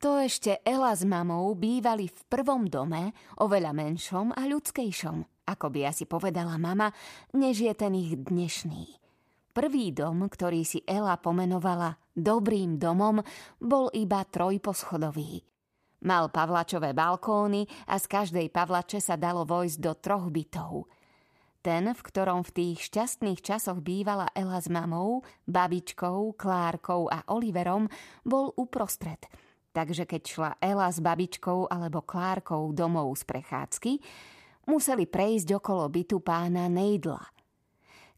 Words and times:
To 0.00 0.16
ešte 0.16 0.64
Ela 0.64 0.96
s 0.96 1.04
mamou 1.04 1.52
bývali 1.52 2.08
v 2.08 2.20
prvom 2.24 2.64
dome, 2.64 3.12
oveľa 3.36 3.76
menšom 3.76 4.32
a 4.32 4.48
ľudskejšom, 4.48 5.44
ako 5.44 5.66
by 5.68 5.92
asi 5.92 6.08
povedala 6.08 6.56
mama, 6.56 6.88
než 7.36 7.68
je 7.68 7.74
ten 7.76 7.92
ich 7.92 8.16
dnešný. 8.16 8.96
Prvý 9.52 9.92
dom, 9.92 10.24
ktorý 10.24 10.64
si 10.64 10.80
Ela 10.88 11.20
pomenovala 11.20 12.00
dobrým 12.16 12.80
domom, 12.80 13.20
bol 13.60 13.92
iba 13.92 14.24
trojposchodový. 14.24 15.44
Mal 16.08 16.32
pavlačové 16.32 16.96
balkóny 16.96 17.68
a 17.92 18.00
z 18.00 18.08
každej 18.08 18.48
pavlače 18.48 19.04
sa 19.04 19.20
dalo 19.20 19.44
vojsť 19.44 19.78
do 19.84 19.92
troch 20.00 20.32
bytov– 20.32 20.72
ten, 21.60 21.92
v 21.92 22.00
ktorom 22.00 22.40
v 22.40 22.54
tých 22.56 22.88
šťastných 22.88 23.44
časoch 23.44 23.84
bývala 23.84 24.32
Ela 24.32 24.64
s 24.64 24.72
mamou, 24.72 25.20
babičkou, 25.44 26.32
Klárkou 26.32 27.12
a 27.12 27.20
Oliverom, 27.28 27.84
bol 28.24 28.56
uprostred. 28.56 29.28
Takže 29.70 30.04
keď 30.06 30.22
šla 30.26 30.50
Ela 30.58 30.90
s 30.90 30.98
babičkou 30.98 31.70
alebo 31.70 32.02
Klárkou 32.02 32.74
domov 32.74 33.14
z 33.18 33.22
prechádzky, 33.26 33.92
museli 34.66 35.06
prejsť 35.06 35.58
okolo 35.58 35.86
bytu 35.86 36.18
pána 36.18 36.66
Nejdla. 36.66 37.22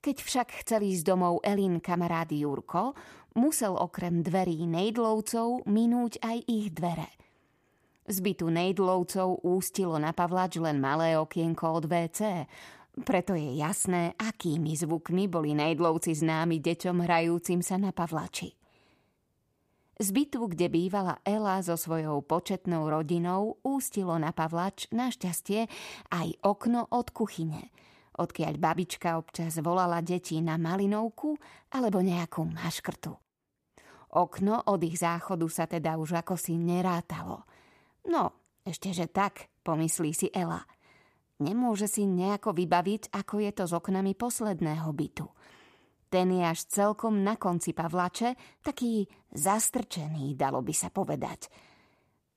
Keď 0.02 0.16
však 0.18 0.48
chceli 0.64 0.96
ísť 0.96 1.06
domov 1.06 1.44
Elin 1.44 1.78
kamarád 1.78 2.34
Jurko, 2.34 2.96
musel 3.36 3.77
okrem 3.77 4.24
dverí 4.24 4.64
Nejdlovcov 4.66 5.68
minúť 5.68 6.18
aj 6.24 6.38
ich 6.48 6.72
dvere– 6.72 7.08
z 8.02 8.19
bytu 8.19 8.50
Nejdlovcov 8.50 9.46
ústilo 9.46 9.94
na 9.94 10.10
Pavlač 10.10 10.58
len 10.58 10.82
malé 10.82 11.14
okienko 11.14 11.78
od 11.78 11.84
WC. 11.86 12.50
Preto 13.06 13.32
je 13.32 13.56
jasné, 13.56 14.12
akými 14.19 14.74
zvukmi 14.77 15.30
boli 15.30 15.56
nejdlovci 15.56 16.12
známi 16.12 16.60
deťom 16.60 16.98
hrajúcim 17.06 17.64
sa 17.64 17.80
na 17.80 17.94
Pavlači. 17.94 18.61
Z 20.01 20.09
bytu, 20.12 20.48
kde 20.48 20.73
bývala 20.73 21.20
Ela 21.24 21.60
so 21.60 21.77
svojou 21.77 22.24
početnou 22.24 22.88
rodinou, 22.88 23.60
ústilo 23.60 24.16
na 24.16 24.33
Pavlač 24.33 24.89
našťastie 24.89 25.69
aj 26.08 26.28
okno 26.44 26.89
od 26.89 27.12
kuchyne, 27.12 27.69
odkiaľ 28.16 28.56
babička 28.56 29.20
občas 29.20 29.61
volala 29.61 30.00
deti 30.00 30.41
na 30.41 30.56
malinovku 30.56 31.36
alebo 31.77 32.00
nejakú 32.00 32.48
maškrtu. 32.48 33.12
Okno 34.12 34.69
od 34.69 34.81
ich 34.84 35.00
záchodu 35.00 35.47
sa 35.48 35.64
teda 35.64 35.97
už 35.97 36.20
ako 36.20 36.36
si 36.36 36.56
nerátalo. 36.56 37.44
No, 38.09 38.53
ešte 38.64 38.92
že 38.92 39.09
tak, 39.09 39.48
pomyslí 39.64 40.11
si 40.12 40.28
Ela– 40.33 40.64
Nemôže 41.42 41.91
si 41.91 42.06
nejako 42.06 42.55
vybaviť, 42.55 43.11
ako 43.11 43.34
je 43.42 43.50
to 43.50 43.64
s 43.66 43.72
oknami 43.75 44.14
posledného 44.14 44.86
bytu. 44.94 45.27
Ten 46.12 46.28
je 46.28 46.44
až 46.44 46.68
celkom 46.68 47.24
na 47.24 47.41
konci 47.41 47.72
Pavlače, 47.72 48.60
taký 48.60 49.08
zastrčený, 49.32 50.36
dalo 50.36 50.60
by 50.60 50.74
sa 50.77 50.92
povedať. 50.92 51.48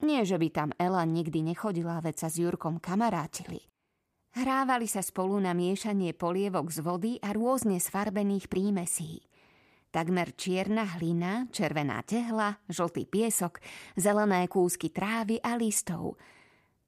Nie, 0.07 0.23
že 0.23 0.39
by 0.39 0.47
tam 0.47 0.69
Ela 0.79 1.03
nikdy 1.03 1.43
nechodila, 1.43 1.99
veď 1.99 2.15
sa 2.23 2.27
s 2.31 2.39
Jurkom 2.39 2.79
kamarátili. 2.79 3.59
Hrávali 4.39 4.87
sa 4.87 5.03
spolu 5.03 5.43
na 5.43 5.51
miešanie 5.51 6.15
polievok 6.15 6.71
z 6.71 6.79
vody 6.79 7.11
a 7.19 7.35
rôzne 7.35 7.75
sfarbených 7.83 8.47
prímesí. 8.47 9.19
Takmer 9.91 10.31
čierna 10.39 10.87
hlina, 10.95 11.51
červená 11.51 11.99
tehla, 12.03 12.55
žltý 12.71 13.07
piesok, 13.07 13.59
zelené 13.99 14.47
kúsky 14.47 14.87
trávy 14.87 15.43
a 15.43 15.59
listov– 15.59 16.15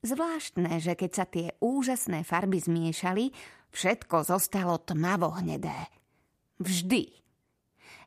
Zvláštne, 0.05 0.77
že 0.77 0.93
keď 0.93 1.11
sa 1.11 1.25
tie 1.25 1.57
úžasné 1.57 2.21
farby 2.21 2.61
zmiešali, 2.61 3.33
všetko 3.73 4.29
zostalo 4.29 4.77
tmavo 4.77 5.33
hnedé. 5.41 5.89
Vždy. 6.57 7.13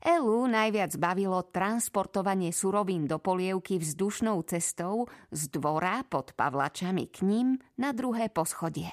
Elu 0.00 0.48
najviac 0.48 0.96
bavilo 0.96 1.44
transportovanie 1.44 2.50
surovín 2.56 3.04
do 3.04 3.20
polievky 3.20 3.76
vzdušnou 3.76 4.40
cestou 4.48 5.06
z 5.28 5.42
dvora 5.52 6.00
pod 6.08 6.32
Pavlačami 6.32 7.06
k 7.12 7.22
ním 7.22 7.60
na 7.76 7.92
druhé 7.92 8.32
poschodie. 8.32 8.90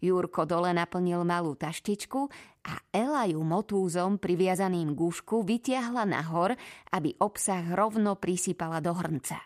Jurko 0.00 0.44
dole 0.44 0.72
naplnil 0.72 1.24
malú 1.24 1.56
taštičku 1.56 2.28
a 2.64 2.72
Ela 2.92 3.28
ju 3.28 3.40
motúzom 3.40 4.16
priviazaným 4.20 4.92
gúšku 4.92 5.44
vytiahla 5.44 6.04
nahor, 6.08 6.56
aby 6.92 7.16
obsah 7.20 7.64
rovno 7.72 8.16
prisypala 8.16 8.80
do 8.84 8.92
hrnca. 8.96 9.38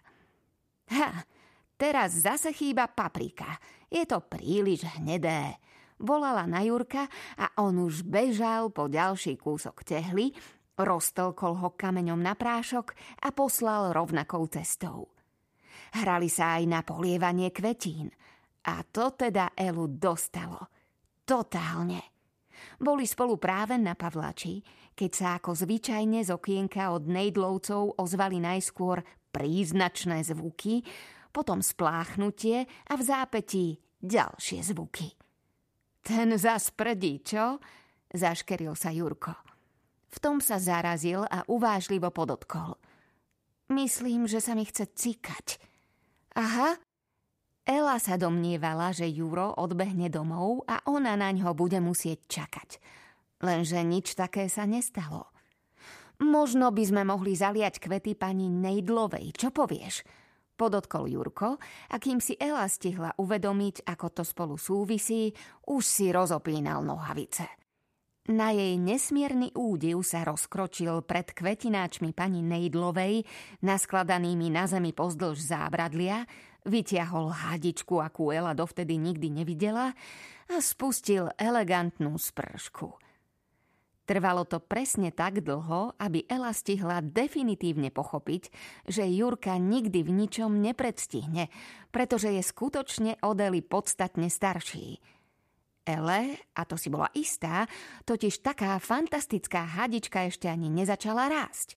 Ha, 0.95 1.10
Teraz 1.78 2.27
zase 2.27 2.50
chýba 2.50 2.91
paprika. 2.91 3.55
Je 3.87 4.03
to 4.03 4.19
príliš 4.27 4.83
hnedé. 4.99 5.62
Volala 5.98 6.47
na 6.47 6.62
Jurka 6.62 7.10
a 7.38 7.59
on 7.59 7.82
už 7.82 8.06
bežal 8.06 8.70
po 8.70 8.86
ďalší 8.86 9.34
kúsok 9.34 9.82
tehly, 9.82 10.31
roztelkol 10.78 11.59
ho 11.59 11.75
kameňom 11.75 12.22
na 12.22 12.38
prášok 12.38 12.94
a 13.26 13.34
poslal 13.34 13.91
rovnakou 13.91 14.47
cestou. 14.47 15.10
Hrali 15.98 16.31
sa 16.31 16.60
aj 16.60 16.64
na 16.70 16.81
polievanie 16.86 17.50
kvetín. 17.50 18.14
A 18.69 18.84
to 18.84 19.16
teda 19.16 19.56
Elu 19.56 19.88
dostalo. 19.91 20.70
Totálne. 21.25 22.15
Boli 22.78 23.06
spolu 23.06 23.38
práve 23.38 23.75
na 23.80 23.94
Pavlači, 23.98 24.62
keď 24.94 25.10
sa 25.10 25.28
ako 25.38 25.54
zvyčajne 25.54 26.22
z 26.26 26.30
okienka 26.34 26.91
od 26.91 27.06
nejdlovcov 27.06 27.98
ozvali 27.98 28.42
najskôr 28.42 29.03
príznačné 29.30 30.26
zvuky, 30.26 30.82
potom 31.30 31.62
spláchnutie 31.62 32.66
a 32.66 32.92
v 32.98 33.03
zápetí 33.03 33.66
ďalšie 34.03 34.62
zvuky. 34.75 35.18
Ten 36.03 36.34
zas 36.38 36.72
prdí, 36.72 37.20
čo? 37.20 37.60
Zaškeril 38.09 38.72
sa 38.72 38.88
Jurko. 38.94 39.36
V 40.09 40.16
tom 40.25 40.41
sa 40.41 40.56
zarazil 40.56 41.28
a 41.28 41.44
uvážlivo 41.44 42.09
podotkol. 42.09 42.81
Myslím, 43.69 44.25
že 44.25 44.41
sa 44.41 44.56
mi 44.56 44.64
chce 44.64 44.88
cikať. 44.88 45.60
Aha, 46.41 46.81
Ela 47.69 48.00
sa 48.00 48.16
domnievala, 48.16 48.97
že 48.97 49.04
Juro 49.04 49.53
odbehne 49.53 50.09
domov 50.09 50.64
a 50.64 50.81
ona 50.88 51.20
na 51.20 51.28
ňo 51.28 51.53
bude 51.53 51.76
musieť 51.84 52.25
čakať. 52.25 52.80
Lenže 53.44 53.84
nič 53.84 54.16
také 54.16 54.48
sa 54.48 54.65
nestalo. 54.65 55.28
Možno 56.16 56.72
by 56.72 56.82
sme 56.88 57.03
mohli 57.04 57.36
zaliať 57.36 57.76
kvety 57.76 58.16
pani 58.16 58.48
Nejdlovej, 58.48 59.36
čo 59.36 59.53
povieš? 59.53 60.00
Podotkol 60.59 61.07
Jurko 61.07 61.63
a 61.89 61.97
kým 62.03 62.19
si 62.19 62.35
Ela 62.35 62.67
stihla 62.67 63.15
uvedomiť, 63.15 63.87
ako 63.87 64.07
to 64.11 64.23
spolu 64.27 64.59
súvisí, 64.59 65.31
už 65.71 65.83
si 65.87 66.11
rozopínal 66.11 66.83
nohavice. 66.83 67.47
Na 68.29 68.53
jej 68.53 68.77
nesmierny 68.77 69.57
údiv 69.57 70.05
sa 70.05 70.21
rozkročil 70.27 71.01
pred 71.07 71.33
kvetináčmi 71.33 72.13
pani 72.13 72.45
Nejdlovej, 72.45 73.25
naskladanými 73.65 74.53
na 74.53 74.69
zemi 74.69 74.93
pozdĺž 74.93 75.39
zábradlia, 75.39 76.29
vytiahol 76.69 77.33
hadičku, 77.33 78.03
akú 78.05 78.29
Ela 78.29 78.53
dovtedy 78.53 79.01
nikdy 79.01 79.33
nevidela 79.33 79.97
a 80.53 80.57
spustil 80.61 81.33
elegantnú 81.41 82.21
spršku– 82.21 82.93
Trvalo 84.09 84.49
to 84.49 84.57
presne 84.57 85.13
tak 85.13 85.45
dlho, 85.45 85.93
aby 86.01 86.25
Ela 86.25 86.57
stihla 86.57 87.05
definitívne 87.05 87.93
pochopiť, 87.93 88.49
že 88.89 89.05
Jurka 89.05 89.61
nikdy 89.61 90.01
v 90.01 90.25
ničom 90.25 90.49
nepredstihne, 90.65 91.53
pretože 91.93 92.33
je 92.33 92.41
skutočne 92.41 93.21
od 93.21 93.37
podstatne 93.69 94.33
starší. 94.33 94.97
Ele, 95.85 96.41
a 96.57 96.63
to 96.65 96.81
si 96.81 96.89
bola 96.89 97.13
istá, 97.13 97.69
totiž 98.09 98.41
taká 98.41 98.81
fantastická 98.81 99.77
hadička 99.77 100.25
ešte 100.25 100.49
ani 100.49 100.73
nezačala 100.73 101.29
rásť. 101.29 101.77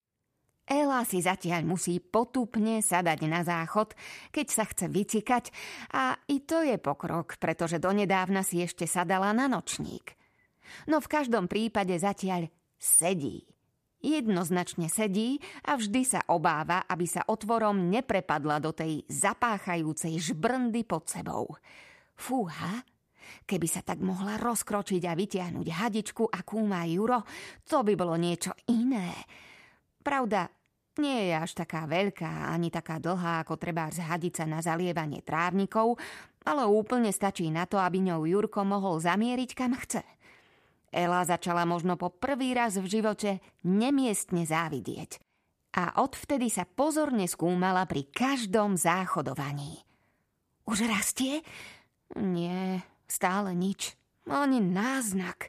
Ela 0.72 1.03
si 1.03 1.19
zatiaľ 1.19 1.68
musí 1.68 2.00
potupne 2.00 2.80
sadať 2.80 3.28
na 3.28 3.44
záchod, 3.44 3.92
keď 4.31 4.48
sa 4.48 4.63
chce 4.63 4.88
vycikať 4.88 5.52
a 5.92 6.16
i 6.31 6.40
to 6.48 6.63
je 6.63 6.80
pokrok, 6.80 7.36
pretože 7.44 7.75
donedávna 7.75 8.40
si 8.40 8.63
ešte 8.63 8.88
sadala 8.88 9.36
na 9.36 9.52
nočník– 9.52 10.16
No 10.87 10.99
v 11.03 11.11
každom 11.11 11.45
prípade 11.45 11.93
zatiaľ 11.97 12.49
sedí. 12.81 13.45
Jednoznačne 14.01 14.89
sedí 14.89 15.37
a 15.61 15.77
vždy 15.77 16.01
sa 16.01 16.25
obáva, 16.25 16.89
aby 16.89 17.05
sa 17.05 17.21
otvorom 17.29 17.93
neprepadla 17.93 18.57
do 18.57 18.73
tej 18.73 19.06
zapáchajúcej 19.06 20.18
žbrndy 20.18 20.81
pod 20.89 21.06
sebou. 21.06 21.53
Fúha, 22.18 22.81
keby 23.45 23.68
sa 23.69 23.85
tak 23.85 24.01
mohla 24.01 24.41
rozkročiť 24.41 25.06
a 25.06 25.13
vytiahnuť 25.13 25.68
hadičku, 25.69 26.25
akú 26.33 26.65
má 26.65 26.81
Juro, 26.89 27.21
to 27.69 27.85
by 27.85 27.94
bolo 27.94 28.17
niečo 28.17 28.57
iné. 28.74 29.13
Pravda, 30.01 30.50
nie 30.97 31.29
je 31.29 31.33
až 31.38 31.62
taká 31.62 31.85
veľká, 31.85 32.50
ani 32.50 32.74
taká 32.74 32.97
dlhá, 32.97 33.45
ako 33.45 33.62
treba 33.62 33.94
zhadiť 33.94 34.33
sa 34.33 34.45
na 34.50 34.65
zalievanie 34.65 35.21
trávnikov, 35.21 36.01
ale 36.41 36.65
úplne 36.65 37.13
stačí 37.13 37.53
na 37.53 37.69
to, 37.69 37.77
aby 37.77 38.01
ňou 38.01 38.25
Jurko 38.25 38.65
mohol 38.65 38.97
zamieriť 38.97 39.53
kam 39.53 39.77
chce– 39.77 40.01
Ela 40.91 41.23
začala 41.23 41.63
možno 41.63 41.95
po 41.95 42.11
prvý 42.11 42.51
raz 42.51 42.75
v 42.75 42.85
živote 42.85 43.39
nemiestne 43.63 44.43
závidieť. 44.43 45.23
A 45.71 46.03
odvtedy 46.03 46.51
sa 46.51 46.67
pozorne 46.67 47.31
skúmala 47.31 47.88
pri 47.88 48.11
každom 48.11 48.75
záchodovaní. 48.75 49.79
Už 50.67 50.83
rastie? 50.83 51.47
Nie, 52.19 52.83
stále 53.07 53.55
nič. 53.55 53.95
Ani 54.27 54.59
náznak. 54.59 55.47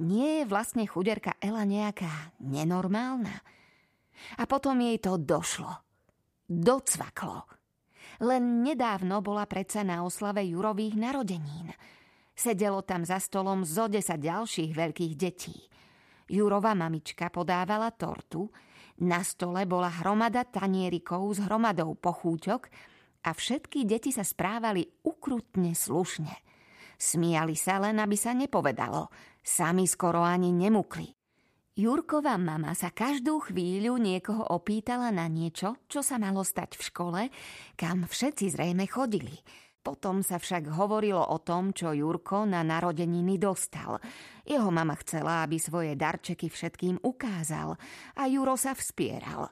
Nie 0.00 0.42
je 0.42 0.44
vlastne 0.48 0.88
chuderka 0.88 1.36
Ela 1.44 1.68
nejaká 1.68 2.32
nenormálna? 2.40 3.36
A 4.40 4.42
potom 4.48 4.80
jej 4.80 4.96
to 4.96 5.20
došlo. 5.20 5.84
docvaklo. 6.48 7.44
Len 8.24 8.64
nedávno 8.64 9.20
bola 9.20 9.44
predsa 9.44 9.84
na 9.84 10.02
oslave 10.02 10.42
Jurových 10.48 10.96
narodenín. 10.96 11.70
Sedelo 12.38 12.86
tam 12.86 13.02
za 13.02 13.18
stolom 13.18 13.66
zo 13.66 13.90
10 13.90 14.14
ďalších 14.14 14.70
veľkých 14.70 15.14
detí. 15.18 15.58
Jurova 16.30 16.70
mamička 16.78 17.34
podávala 17.34 17.90
tortu, 17.90 18.46
na 19.02 19.26
stole 19.26 19.66
bola 19.66 19.90
hromada 19.90 20.46
tanierikov 20.46 21.34
s 21.34 21.42
hromadou 21.42 21.98
pochúťok 21.98 22.62
a 23.26 23.34
všetky 23.34 23.82
deti 23.82 24.14
sa 24.14 24.22
správali 24.22 24.86
ukrutne 25.02 25.74
slušne. 25.74 26.30
Smiali 26.94 27.58
sa 27.58 27.82
len, 27.82 27.98
aby 27.98 28.14
sa 28.14 28.30
nepovedalo. 28.34 29.10
Sami 29.42 29.90
skoro 29.90 30.22
ani 30.22 30.54
nemukli. 30.54 31.10
Jurková 31.78 32.38
mama 32.38 32.74
sa 32.74 32.90
každú 32.90 33.50
chvíľu 33.50 33.98
niekoho 34.02 34.46
opýtala 34.50 35.14
na 35.14 35.30
niečo, 35.30 35.78
čo 35.86 36.02
sa 36.02 36.18
malo 36.18 36.42
stať 36.42 36.74
v 36.74 36.82
škole, 36.86 37.20
kam 37.78 38.06
všetci 38.06 38.50
zrejme 38.50 38.86
chodili. 38.90 39.38
Potom 39.88 40.20
sa 40.20 40.36
však 40.36 40.68
hovorilo 40.76 41.32
o 41.32 41.40
tom, 41.40 41.72
čo 41.72 41.96
Jurko 41.96 42.44
na 42.44 42.60
narodeniny 42.60 43.40
dostal. 43.40 43.96
Jeho 44.44 44.68
mama 44.68 44.92
chcela, 45.00 45.40
aby 45.40 45.56
svoje 45.56 45.96
darčeky 45.96 46.52
všetkým 46.52 47.00
ukázal 47.00 47.72
a 48.20 48.22
Juro 48.28 48.52
sa 48.60 48.76
vspieral. 48.76 49.48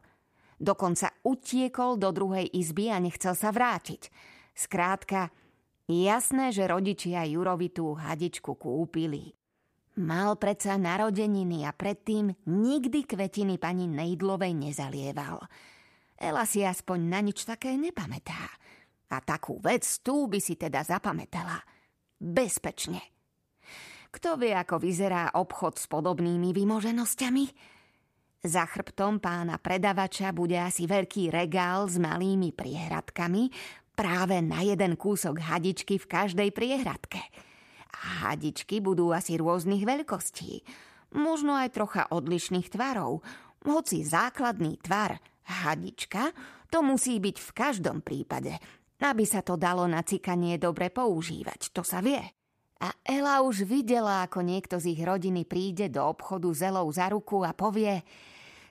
Dokonca 0.60 1.08
utiekol 1.24 1.96
do 1.96 2.12
druhej 2.12 2.52
izby 2.52 2.92
a 2.92 3.00
nechcel 3.00 3.32
sa 3.32 3.48
vrátiť. 3.48 4.12
Skrátka, 4.52 5.32
jasné, 5.88 6.52
že 6.52 6.68
rodičia 6.68 7.24
Jurovi 7.24 7.72
tú 7.72 7.96
hadičku 7.96 8.60
kúpili. 8.60 9.32
Mal 10.04 10.36
predsa 10.36 10.76
narodeniny 10.76 11.64
a 11.64 11.72
predtým 11.72 12.28
nikdy 12.44 13.08
kvetiny 13.08 13.56
pani 13.56 13.88
Nejdlovej 13.88 14.52
nezalieval. 14.52 15.40
Ela 16.20 16.44
si 16.44 16.60
aspoň 16.60 16.98
na 17.08 17.24
nič 17.24 17.48
také 17.48 17.72
nepamätá. 17.80 18.65
A 19.12 19.22
takú 19.22 19.62
vec 19.62 19.86
tu 20.02 20.26
by 20.26 20.38
si 20.42 20.58
teda 20.58 20.82
zapamätala. 20.82 21.62
Bezpečne. 22.16 23.02
Kto 24.10 24.40
vie, 24.40 24.56
ako 24.56 24.80
vyzerá 24.80 25.36
obchod 25.36 25.76
s 25.76 25.86
podobnými 25.86 26.56
vymoženosťami? 26.56 27.44
Za 28.46 28.64
chrbtom 28.64 29.20
pána 29.20 29.60
predavača 29.60 30.32
bude 30.32 30.56
asi 30.56 30.88
veľký 30.88 31.34
regál 31.34 31.90
s 31.90 31.98
malými 32.00 32.54
priehradkami, 32.54 33.50
práve 33.92 34.40
na 34.40 34.62
jeden 34.62 34.96
kúsok 34.96 35.40
hadičky 35.40 36.00
v 36.00 36.06
každej 36.06 36.48
priehradke– 36.54 37.20
Hadičky 37.96 38.84
budú 38.84 39.10
asi 39.16 39.40
rôznych 39.40 39.88
veľkostí, 39.88 40.60
možno 41.16 41.56
aj 41.56 41.72
trocha 41.72 42.04
odlišných 42.12 42.68
tvarov, 42.68 43.24
hoci 43.64 44.04
základný 44.04 44.78
tvar 44.84 45.16
hadička 45.64 46.30
to 46.68 46.84
musí 46.84 47.18
byť 47.18 47.36
v 47.40 47.50
každom 47.56 47.98
prípade, 48.04 48.52
aby 49.00 49.24
sa 49.28 49.44
to 49.44 49.60
dalo 49.60 49.84
na 49.84 50.00
cikanie 50.00 50.56
dobre 50.56 50.88
používať, 50.88 51.72
to 51.72 51.82
sa 51.84 52.00
vie. 52.00 52.22
A 52.76 52.92
Ela 53.00 53.40
už 53.40 53.64
videla, 53.64 54.24
ako 54.28 54.44
niekto 54.44 54.76
z 54.76 54.92
ich 54.92 55.00
rodiny 55.00 55.48
príde 55.48 55.88
do 55.88 56.04
obchodu 56.04 56.52
zelou 56.52 56.84
za 56.92 57.08
ruku 57.08 57.40
a 57.40 57.56
povie 57.56 58.04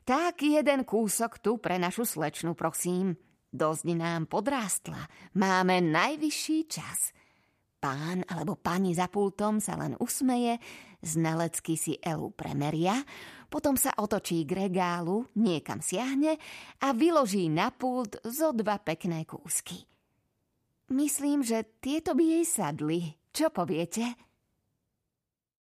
tak 0.06 0.45
jeden 0.45 0.86
kúsok 0.86 1.42
tu 1.42 1.57
pre 1.57 1.81
našu 1.81 2.06
slečnu, 2.06 2.54
prosím. 2.54 3.18
Dosť 3.50 3.98
nám 3.98 4.30
podrástla. 4.30 5.10
Máme 5.33 5.81
najvyšší 5.81 6.60
čas. 6.69 7.10
Pán 7.81 8.22
alebo 8.30 8.54
pani 8.54 8.94
za 8.94 9.10
pultom 9.10 9.57
sa 9.57 9.74
len 9.81 9.98
usmeje, 9.98 10.62
znalecky 11.01 11.74
si 11.74 11.98
Elu 11.98 12.30
premeria, 12.38 13.01
potom 13.50 13.74
sa 13.74 13.98
otočí 13.98 14.45
k 14.45 14.69
regálu, 14.69 15.25
niekam 15.38 15.81
siahne 15.81 16.38
a 16.86 16.94
vyloží 16.94 17.50
na 17.50 17.74
pult 17.74 18.22
zo 18.22 18.54
dva 18.54 18.77
pekné 18.77 19.25
kúsky. 19.25 19.89
Myslím, 20.94 21.42
že 21.42 21.66
tieto 21.82 22.14
by 22.14 22.24
jej 22.40 22.46
sadli. 22.46 23.00
Čo 23.34 23.50
poviete? 23.50 24.14